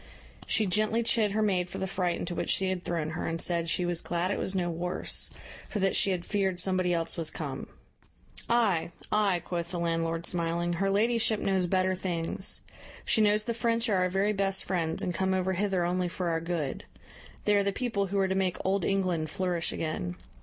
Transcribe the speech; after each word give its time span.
She 0.47 0.65
gently 0.65 1.03
chid 1.03 1.33
her 1.33 1.43
maid 1.43 1.69
for 1.69 1.77
the 1.77 1.85
fright 1.85 2.17
into 2.17 2.33
which 2.33 2.49
she 2.49 2.69
had 2.69 2.83
thrown 2.83 3.11
her, 3.11 3.27
and 3.27 3.39
said 3.39 3.69
"she 3.69 3.85
was 3.85 4.01
glad 4.01 4.31
it 4.31 4.39
was 4.39 4.55
no 4.55 4.67
worse; 4.71 5.29
for 5.69 5.77
that 5.77 5.95
she 5.95 6.09
had 6.09 6.25
feared 6.25 6.59
somebody 6.59 6.91
else 6.91 7.17
was 7.17 7.29
come." 7.29 7.67
"Ay, 8.49 8.89
ay," 9.11 9.43
quoth 9.45 9.69
the 9.69 9.77
landlord, 9.79 10.25
smiling, 10.25 10.73
"her 10.73 10.89
ladyship 10.89 11.39
knows 11.39 11.67
better 11.67 11.93
things; 11.93 12.61
she 13.05 13.21
knows 13.21 13.43
the 13.43 13.53
French 13.53 13.89
are 13.89 13.97
our 13.97 14.09
very 14.09 14.33
best 14.33 14.63
friends, 14.65 15.03
and 15.03 15.13
come 15.13 15.35
over 15.35 15.53
hither 15.53 15.85
only 15.85 16.07
for 16.07 16.29
our 16.29 16.41
good. 16.41 16.83
They 17.45 17.53
are 17.55 17.63
the 17.63 17.71
people 17.71 18.07
who 18.07 18.17
are 18.17 18.27
to 18.27 18.33
make 18.33 18.57
Old 18.65 18.83
England 18.83 19.29
flourish 19.29 19.71
again. 19.71 20.15